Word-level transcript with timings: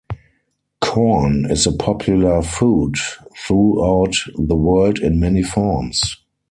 Corn 0.81 1.45
is 1.51 1.67
a 1.67 1.71
popular 1.73 2.41
food 2.41 2.95
throughout 3.37 4.15
the 4.35 4.55
world 4.55 4.97
in 4.97 5.19
many 5.19 5.43
forms. 5.43 6.17